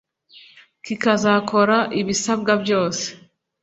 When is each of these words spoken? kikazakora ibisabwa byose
kikazakora 0.83 1.77
ibisabwa 1.99 2.51
byose 2.63 3.05